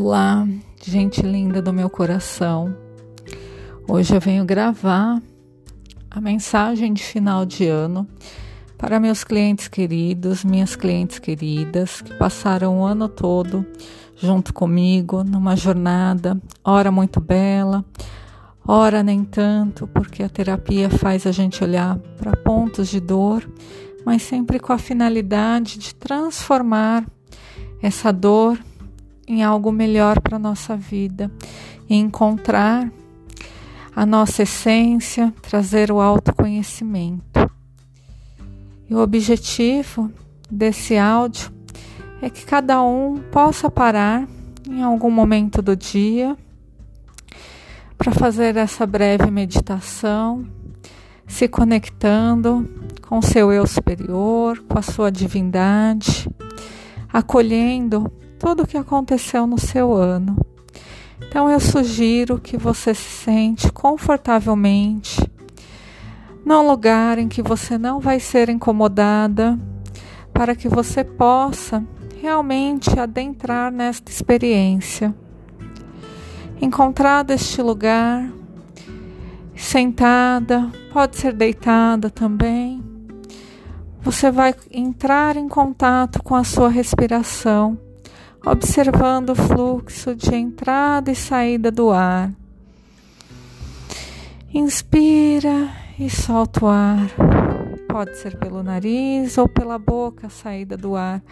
[0.00, 0.46] Olá,
[0.80, 2.72] gente linda do meu coração.
[3.88, 5.20] Hoje eu venho gravar
[6.08, 8.06] a mensagem de final de ano
[8.78, 13.66] para meus clientes queridos, minhas clientes queridas que passaram o ano todo
[14.14, 17.84] junto comigo numa jornada, ora muito bela,
[18.64, 23.50] ora nem tanto, porque a terapia faz a gente olhar para pontos de dor,
[24.06, 27.04] mas sempre com a finalidade de transformar
[27.82, 28.56] essa dor
[29.28, 31.30] em algo melhor para a nossa vida
[31.88, 32.90] e encontrar
[33.94, 37.50] a nossa essência, trazer o autoconhecimento.
[38.88, 40.10] E o objetivo
[40.50, 41.52] desse áudio
[42.22, 44.26] é que cada um possa parar
[44.68, 46.36] em algum momento do dia
[47.98, 50.46] para fazer essa breve meditação,
[51.26, 52.68] se conectando
[53.02, 56.28] com seu eu superior, com a sua divindade,
[57.12, 60.36] acolhendo tudo o que aconteceu no seu ano.
[61.20, 65.20] Então eu sugiro que você se sente confortavelmente
[66.44, 69.58] num lugar em que você não vai ser incomodada,
[70.32, 71.84] para que você possa
[72.22, 75.14] realmente adentrar nesta experiência.
[76.60, 78.32] Encontrado este lugar,
[79.54, 82.82] sentada, pode ser deitada também,
[84.00, 87.78] você vai entrar em contato com a sua respiração
[88.44, 92.32] observando o fluxo de entrada e saída do ar.
[94.52, 97.10] Inspira e solta o ar.
[97.88, 101.22] Pode ser pelo nariz ou pela boca a saída do ar,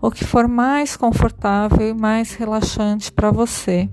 [0.00, 3.88] o que for mais confortável e mais relaxante para você.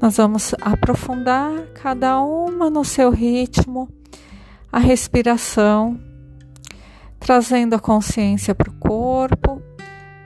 [0.00, 3.88] Nós vamos aprofundar cada uma no seu ritmo,
[4.72, 6.00] a respiração,
[7.18, 9.62] trazendo a consciência para o corpo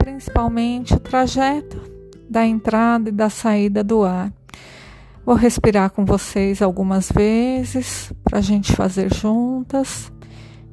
[0.05, 1.81] principalmente o trajeto
[2.29, 4.31] da entrada e da saída do ar.
[5.25, 10.13] Vou respirar com vocês algumas vezes para a gente fazer juntas.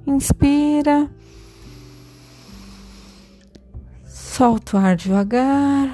[0.05, 1.09] Inspira,
[4.05, 5.93] solta o ar devagar,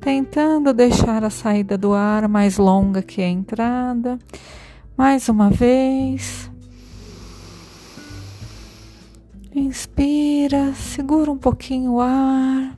[0.00, 4.18] tentando deixar a saída do ar mais longa que a entrada.
[4.96, 6.49] Mais uma vez.
[9.60, 12.74] Inspira, segura um pouquinho o ar,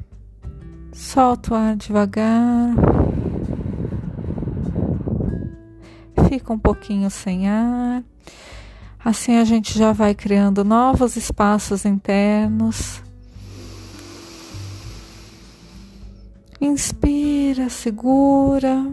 [0.93, 2.75] solta o ar devagar,
[6.29, 8.03] fica um pouquinho sem ar.
[8.99, 13.01] Assim a gente já vai criando novos espaços internos.
[16.61, 18.85] Inspira, segura,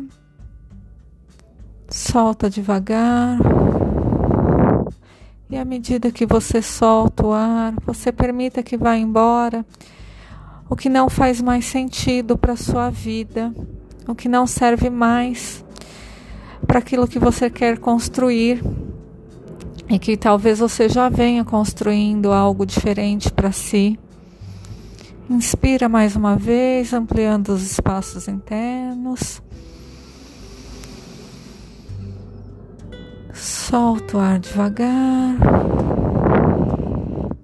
[1.90, 3.40] solta devagar.
[5.52, 9.66] E à medida que você solta o ar, você permita que vá embora
[10.70, 13.52] o que não faz mais sentido para a sua vida,
[14.08, 15.66] o que não serve mais
[16.68, 18.62] para aquilo que você quer construir
[19.90, 23.98] e que talvez você já venha construindo algo diferente para si.
[25.28, 29.42] Inspira mais uma vez, ampliando os espaços internos.
[33.70, 35.38] Solta o ar devagar,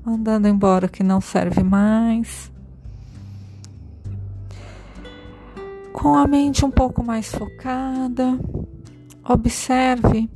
[0.03, 2.51] mandando embora o que não serve mais.
[5.93, 8.39] Com a mente um pouco mais focada,
[9.23, 10.27] observe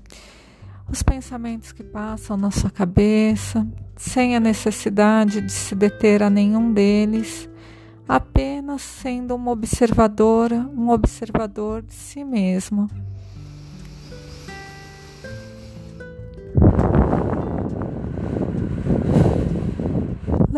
[0.88, 6.72] os pensamentos que passam na sua cabeça, sem a necessidade de se deter a nenhum
[6.72, 7.50] deles,
[8.08, 12.88] apenas sendo uma observadora, um observador de si mesmo.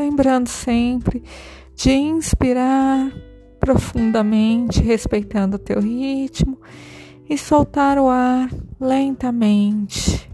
[0.01, 1.23] Lembrando sempre
[1.75, 3.12] de inspirar
[3.59, 6.59] profundamente, respeitando o teu ritmo
[7.29, 8.50] e soltar o ar
[8.80, 10.27] lentamente.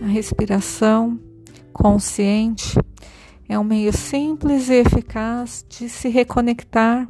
[0.00, 1.18] A respiração
[1.72, 2.78] consciente
[3.48, 7.08] é um meio simples e eficaz de se reconectar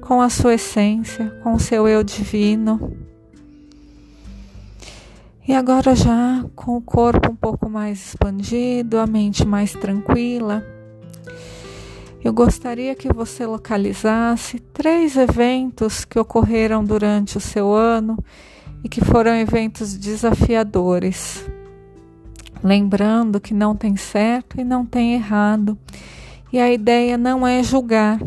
[0.00, 3.05] com a sua essência, com o seu eu divino.
[5.48, 10.66] E agora, já com o corpo um pouco mais expandido, a mente mais tranquila,
[12.24, 18.18] eu gostaria que você localizasse três eventos que ocorreram durante o seu ano
[18.82, 21.48] e que foram eventos desafiadores.
[22.60, 25.78] Lembrando que não tem certo e não tem errado,
[26.52, 28.20] e a ideia não é julgar,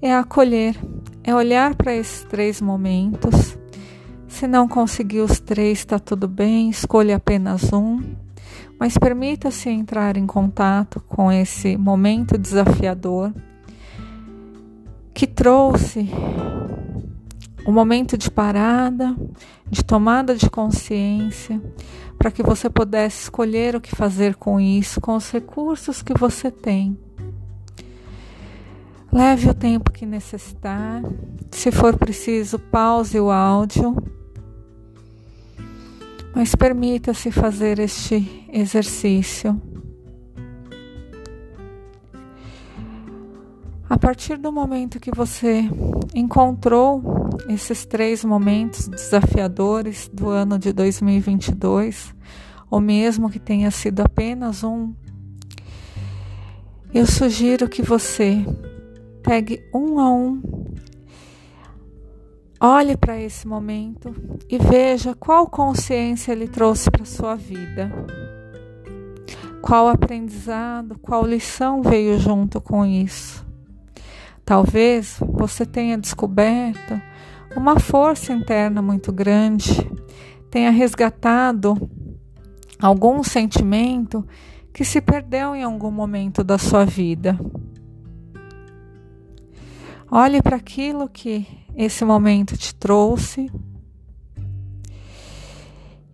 [0.00, 0.76] é acolher,
[1.24, 3.58] é olhar para esses três momentos
[4.36, 8.02] se não conseguir os três, está tudo bem, escolha apenas um.
[8.78, 13.32] mas permita-se entrar em contato com esse momento desafiador
[15.14, 16.10] que trouxe
[17.66, 19.16] um momento de parada,
[19.70, 21.58] de tomada de consciência,
[22.18, 26.50] para que você pudesse escolher o que fazer com isso, com os recursos que você
[26.50, 26.98] tem.
[29.10, 31.02] Leve o tempo que necessitar.
[31.50, 33.96] Se for preciso, pause o áudio.
[36.36, 39.58] Mas permita-se fazer este exercício.
[43.88, 45.62] A partir do momento que você
[46.14, 52.14] encontrou esses três momentos desafiadores do ano de 2022,
[52.70, 54.92] ou mesmo que tenha sido apenas um,
[56.92, 58.44] eu sugiro que você
[59.22, 60.42] pegue um a um,
[62.66, 64.14] olhe para esse momento
[64.48, 67.90] e veja qual consciência ele trouxe para sua vida.
[69.62, 73.46] Qual aprendizado, qual lição veio junto com isso.
[74.44, 77.00] Talvez você tenha descoberto
[77.56, 79.90] uma força interna muito grande,
[80.50, 81.74] tenha resgatado
[82.80, 84.26] algum sentimento
[84.72, 87.38] que se perdeu em algum momento da sua vida.
[90.10, 93.50] Olhe para aquilo que esse momento te trouxe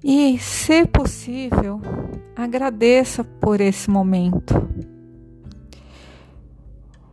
[0.03, 1.81] e, se possível,
[2.35, 4.55] agradeça por esse momento.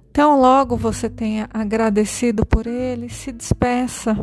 [0.10, 4.18] Então, logo você tenha agradecido por ele, se despeça.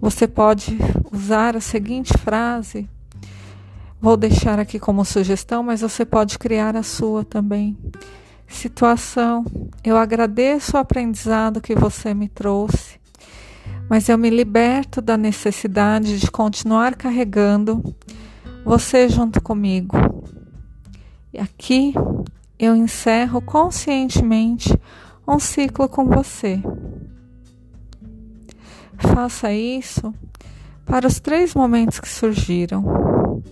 [0.00, 0.78] Você pode
[1.12, 2.88] usar a seguinte frase.
[4.00, 7.76] Vou deixar aqui como sugestão, mas você pode criar a sua também.
[8.46, 9.44] Situação:
[9.82, 13.00] Eu agradeço o aprendizado que você me trouxe,
[13.88, 17.82] mas eu me liberto da necessidade de continuar carregando
[18.64, 19.96] você junto comigo.
[21.32, 21.92] E aqui
[22.58, 24.72] eu encerro conscientemente
[25.26, 26.62] um ciclo com você.
[28.98, 30.14] Faça isso
[30.84, 33.42] para os três momentos que surgiram.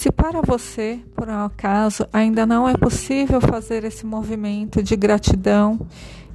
[0.00, 5.78] Se para você, por um acaso, ainda não é possível fazer esse movimento de gratidão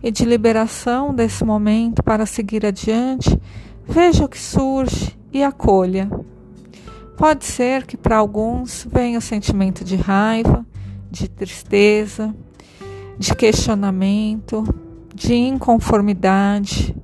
[0.04, 3.42] e de liberação desse momento para seguir adiante,
[3.84, 6.08] veja o que surge e acolha.
[7.18, 10.64] Pode ser que para alguns venha o sentimento de raiva,
[11.10, 12.36] de tristeza,
[13.18, 14.64] de questionamento,
[15.12, 16.96] de inconformidade.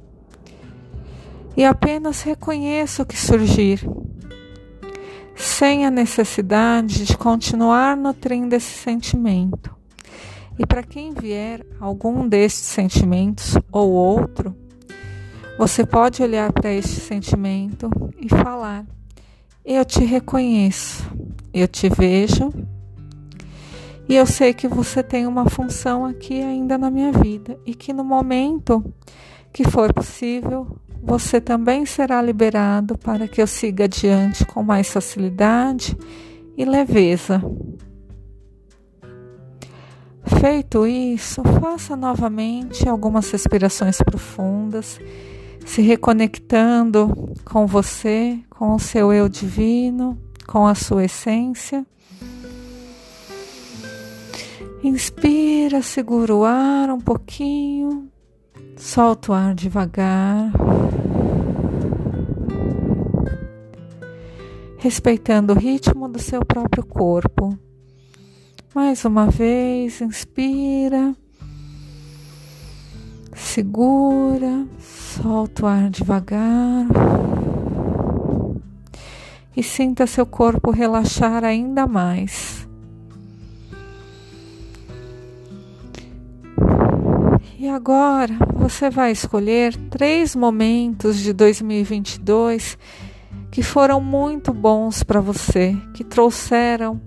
[1.57, 3.83] E apenas reconheça o que surgir,
[5.35, 9.75] sem a necessidade de continuar nutrindo esse sentimento.
[10.57, 14.55] E para quem vier algum destes sentimentos ou outro,
[15.57, 17.89] você pode olhar para este sentimento
[18.19, 18.85] e falar:
[19.65, 21.09] Eu te reconheço,
[21.53, 22.51] eu te vejo
[24.11, 27.93] e eu sei que você tem uma função aqui ainda na minha vida e que
[27.93, 28.83] no momento
[29.53, 35.97] que for possível, você também será liberado para que eu siga adiante com mais facilidade
[36.55, 37.41] e leveza.
[40.39, 44.99] Feito isso, faça novamente algumas respirações profundas,
[45.65, 50.17] se reconectando com você, com o seu eu divino,
[50.47, 51.85] com a sua essência.
[54.83, 58.10] Inspira, segura o ar um pouquinho,
[58.81, 60.51] solta o ar devagar,
[64.79, 67.57] respeitando o ritmo do seu próprio corpo.
[68.73, 71.15] Mais uma vez, inspira,
[73.35, 76.87] segura, solta o ar devagar
[79.55, 82.67] e sinta seu corpo relaxar ainda mais.
[87.61, 92.75] E agora você vai escolher três momentos de 2022
[93.51, 96.99] que foram muito bons para você, que trouxeram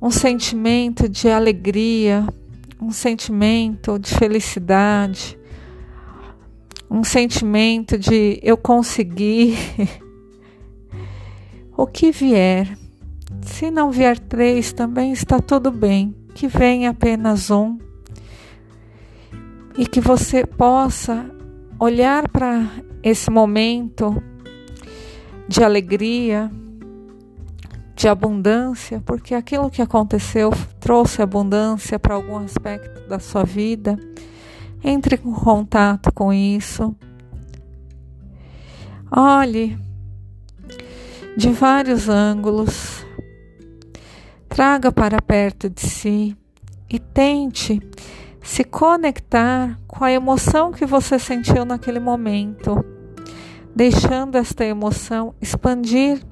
[0.00, 2.26] um sentimento de alegria,
[2.80, 5.38] um sentimento de felicidade,
[6.90, 9.58] um sentimento de eu consegui.
[11.76, 12.78] o que vier.
[13.42, 16.14] Se não vier três, também está tudo bem.
[16.34, 17.89] Que venha apenas um
[19.76, 21.24] e que você possa
[21.78, 22.68] olhar para
[23.02, 24.22] esse momento
[25.48, 26.50] de alegria,
[27.94, 33.98] de abundância, porque aquilo que aconteceu trouxe abundância para algum aspecto da sua vida.
[34.82, 36.94] Entre em contato com isso.
[39.10, 39.78] Olhe
[41.36, 43.04] de vários ângulos.
[44.48, 46.36] Traga para perto de si
[46.88, 47.80] e tente
[48.42, 52.84] se conectar com a emoção que você sentiu naquele momento,
[53.74, 56.22] deixando esta emoção expandir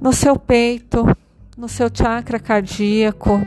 [0.00, 1.04] no seu peito,
[1.56, 3.44] no seu chakra cardíaco,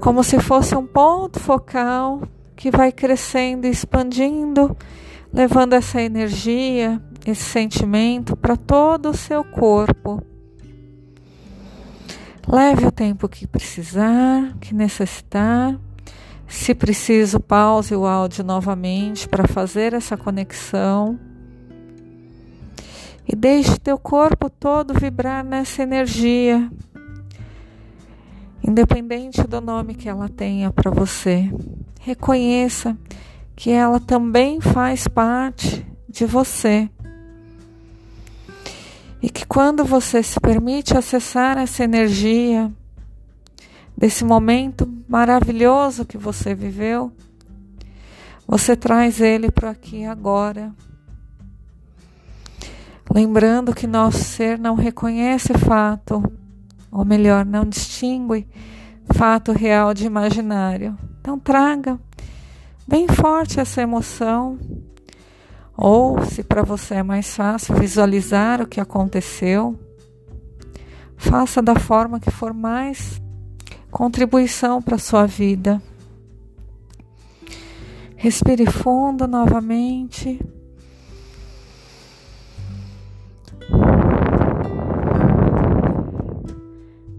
[0.00, 2.22] como se fosse um ponto focal
[2.56, 4.76] que vai crescendo e expandindo,
[5.32, 10.22] levando essa energia, esse sentimento para todo o seu corpo.
[12.50, 15.78] Leve o tempo que precisar, que necessitar.
[16.46, 21.20] Se preciso, pause o áudio novamente para fazer essa conexão.
[23.28, 26.70] E deixe teu corpo todo vibrar nessa energia,
[28.66, 31.52] independente do nome que ela tenha para você.
[32.00, 32.96] Reconheça
[33.54, 36.88] que ela também faz parte de você
[39.22, 42.72] e que quando você se permite acessar essa energia
[43.96, 47.12] desse momento maravilhoso que você viveu,
[48.46, 50.72] você traz ele para aqui agora.
[53.12, 56.22] Lembrando que nosso ser não reconhece fato,
[56.90, 58.46] ou melhor, não distingue
[59.14, 60.96] fato real de imaginário.
[61.20, 61.98] Então traga
[62.86, 64.58] bem forte essa emoção
[65.80, 69.78] ou, se para você é mais fácil visualizar o que aconteceu,
[71.16, 73.22] faça da forma que for mais
[73.88, 75.80] contribuição para a sua vida.
[78.16, 80.40] Respire fundo novamente.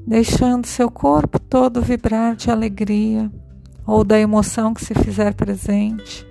[0.06, 3.32] Deixando seu corpo todo vibrar de alegria
[3.88, 6.29] ou da emoção que se fizer presente.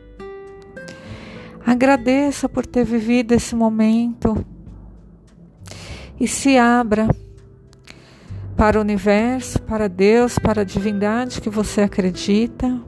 [1.69, 4.43] Agradeça por ter vivido esse momento
[6.19, 7.07] e se abra
[8.57, 12.81] para o universo, para Deus, para a divindade que você acredita,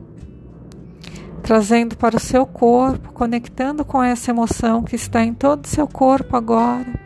[1.42, 5.86] trazendo para o seu corpo, conectando com essa emoção que está em todo o seu
[5.86, 6.98] corpo agora,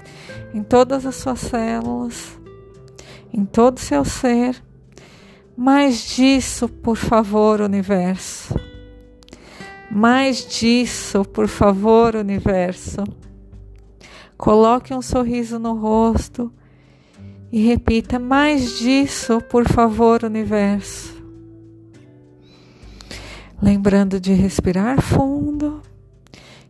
[0.54, 2.38] em todas as suas células,
[3.32, 4.62] em todo o seu ser.
[5.56, 8.54] Mais disso, por favor, universo.
[9.94, 13.04] Mais disso, por favor, universo.
[14.36, 16.52] Coloque um sorriso no rosto
[17.52, 21.14] e repita: mais disso, por favor, universo.
[23.62, 25.80] Lembrando de respirar fundo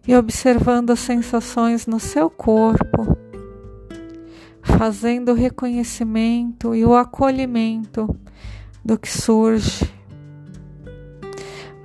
[0.06, 3.16] e observando as sensações no seu corpo,
[4.60, 8.14] fazendo o reconhecimento e o acolhimento
[8.84, 9.90] do que surge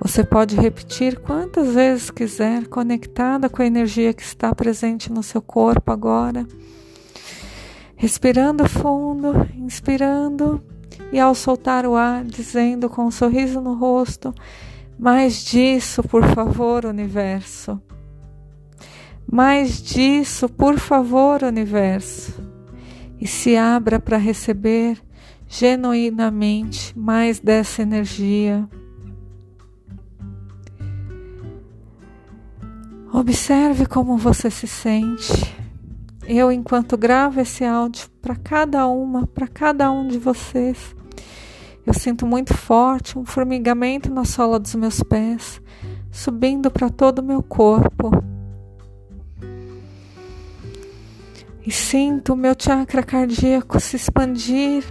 [0.00, 5.42] você pode repetir quantas vezes quiser, conectada com a energia que está presente no seu
[5.42, 6.46] corpo agora.
[7.96, 10.64] Respirando fundo, inspirando
[11.12, 14.34] e ao soltar o ar, dizendo com um sorriso no rosto:
[14.98, 17.78] Mais disso, por favor, universo.
[19.30, 22.42] Mais disso, por favor, universo.
[23.20, 24.98] E se abra para receber
[25.46, 28.66] genuinamente mais dessa energia
[33.20, 35.54] Observe como você se sente.
[36.26, 40.96] Eu, enquanto gravo esse áudio para cada uma, para cada um de vocês,
[41.86, 45.60] eu sinto muito forte um formigamento na sola dos meus pés,
[46.10, 48.10] subindo para todo o meu corpo.
[51.66, 54.82] E sinto o meu chakra cardíaco se expandir,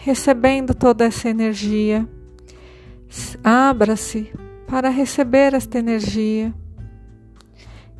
[0.00, 2.08] recebendo toda essa energia.
[3.44, 4.32] Abra-se
[4.66, 6.54] para receber esta energia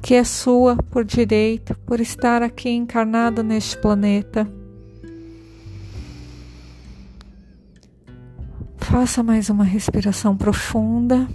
[0.01, 4.47] que é sua por direito, por estar aqui encarnado neste planeta.
[8.79, 11.29] Faça mais uma respiração profunda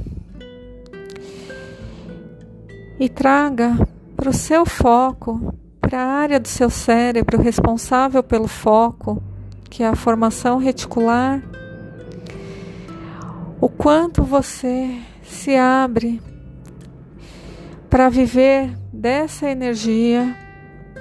[2.99, 3.75] e traga
[4.15, 9.21] para o seu foco, para a área do seu cérebro responsável pelo foco,
[9.69, 11.41] que é a formação reticular,
[13.59, 16.21] o quanto você se abre
[17.91, 20.33] para viver dessa energia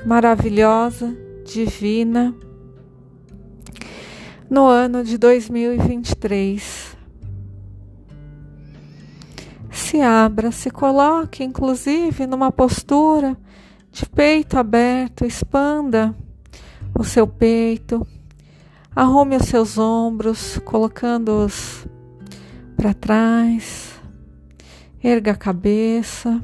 [0.05, 2.35] maravilhosa, divina,
[4.51, 6.97] no ano de 2023.
[9.71, 13.37] Se abra, se coloque, inclusive, numa postura
[13.93, 16.13] de peito aberto, expanda
[16.99, 18.05] o seu peito,
[18.97, 21.87] arrume os seus ombros, colocando-os
[22.77, 23.95] para trás,
[25.01, 26.43] erga a cabeça.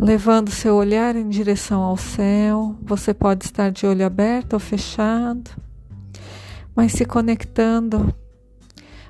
[0.00, 2.74] Levando seu olhar em direção ao céu.
[2.82, 5.50] Você pode estar de olho aberto ou fechado,
[6.74, 8.14] mas se conectando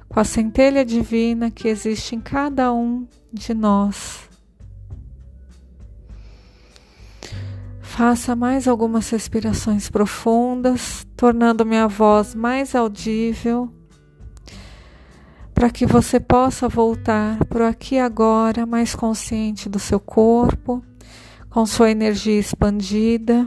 [0.08, 4.28] com a centelha divina que existe em cada um de nós.
[7.80, 13.70] Faça mais algumas respirações profundas, tornando minha voz mais audível,
[15.60, 20.82] para que você possa voltar para aqui agora, mais consciente do seu corpo,
[21.50, 23.46] com sua energia expandida,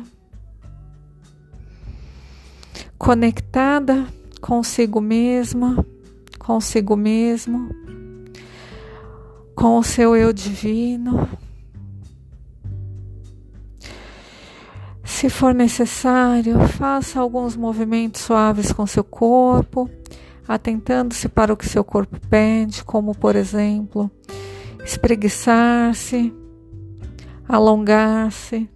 [3.00, 4.06] conectada
[4.40, 5.84] consigo mesma
[6.38, 7.70] consigo mesmo,
[9.56, 11.28] com o seu eu divino.
[15.04, 19.90] Se for necessário, faça alguns movimentos suaves com seu corpo,
[20.48, 24.10] atentando-se para o que seu corpo pede, como por exemplo,
[24.84, 26.34] espreguiçar-se,
[27.48, 28.70] alongar-se.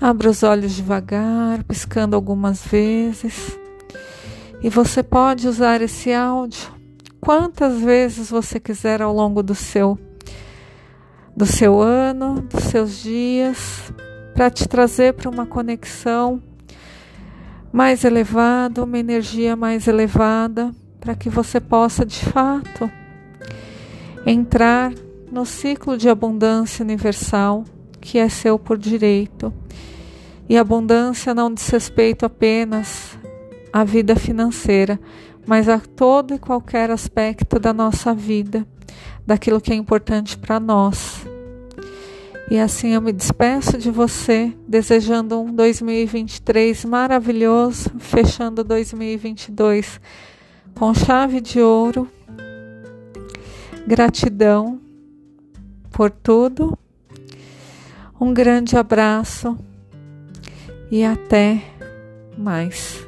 [0.00, 3.58] Abra os olhos devagar, piscando algumas vezes.
[4.62, 6.70] E você pode usar esse áudio
[7.20, 9.98] quantas vezes você quiser ao longo do seu
[11.36, 13.92] do seu ano, dos seus dias,
[14.34, 16.42] para te trazer para uma conexão
[17.76, 22.90] mais elevada, uma energia mais elevada, para que você possa de fato
[24.24, 24.94] entrar
[25.30, 27.64] no ciclo de abundância universal
[28.00, 29.52] que é seu por direito.
[30.48, 33.18] E abundância não diz respeito apenas
[33.70, 34.98] a vida financeira,
[35.46, 38.66] mas a todo e qualquer aspecto da nossa vida,
[39.26, 41.26] daquilo que é importante para nós.
[42.48, 50.00] E assim eu me despeço de você, desejando um 2023 maravilhoso, fechando 2022
[50.74, 52.08] com chave de ouro.
[53.86, 54.80] Gratidão
[55.90, 56.78] por tudo.
[58.20, 59.56] Um grande abraço
[60.90, 61.62] e até
[62.36, 63.05] mais.